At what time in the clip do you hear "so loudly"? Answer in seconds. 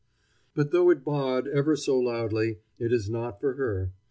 1.75-2.57